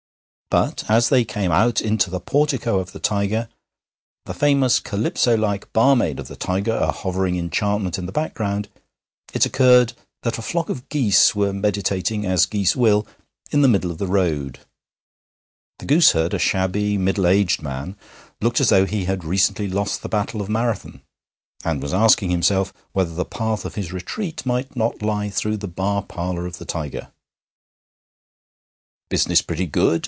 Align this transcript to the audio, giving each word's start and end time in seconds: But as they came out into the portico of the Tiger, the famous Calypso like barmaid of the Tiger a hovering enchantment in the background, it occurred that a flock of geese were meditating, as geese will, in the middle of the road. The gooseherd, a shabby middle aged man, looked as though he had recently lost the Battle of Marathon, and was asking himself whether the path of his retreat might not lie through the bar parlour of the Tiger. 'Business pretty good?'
But 0.49 0.83
as 0.89 1.07
they 1.07 1.23
came 1.23 1.49
out 1.53 1.79
into 1.79 2.09
the 2.09 2.19
portico 2.19 2.79
of 2.79 2.91
the 2.91 2.99
Tiger, 2.99 3.47
the 4.25 4.33
famous 4.33 4.81
Calypso 4.81 5.37
like 5.37 5.71
barmaid 5.71 6.19
of 6.19 6.27
the 6.27 6.35
Tiger 6.35 6.75
a 6.75 6.91
hovering 6.91 7.37
enchantment 7.37 7.97
in 7.97 8.05
the 8.05 8.11
background, 8.11 8.67
it 9.33 9.45
occurred 9.45 9.93
that 10.23 10.37
a 10.37 10.41
flock 10.41 10.67
of 10.67 10.89
geese 10.89 11.33
were 11.33 11.53
meditating, 11.53 12.25
as 12.25 12.45
geese 12.45 12.75
will, 12.75 13.07
in 13.51 13.61
the 13.61 13.69
middle 13.69 13.91
of 13.91 13.97
the 13.97 14.07
road. 14.07 14.59
The 15.79 15.85
gooseherd, 15.85 16.33
a 16.33 16.39
shabby 16.39 16.97
middle 16.97 17.27
aged 17.27 17.61
man, 17.61 17.95
looked 18.41 18.59
as 18.59 18.67
though 18.67 18.85
he 18.85 19.05
had 19.05 19.23
recently 19.23 19.69
lost 19.69 20.01
the 20.01 20.09
Battle 20.09 20.41
of 20.41 20.49
Marathon, 20.49 21.01
and 21.63 21.81
was 21.81 21.93
asking 21.93 22.29
himself 22.29 22.73
whether 22.91 23.13
the 23.15 23.23
path 23.23 23.63
of 23.63 23.75
his 23.75 23.93
retreat 23.93 24.45
might 24.45 24.75
not 24.75 25.01
lie 25.01 25.29
through 25.29 25.55
the 25.55 25.69
bar 25.69 26.03
parlour 26.03 26.45
of 26.45 26.57
the 26.57 26.65
Tiger. 26.65 27.13
'Business 29.07 29.41
pretty 29.41 29.65
good?' 29.65 29.99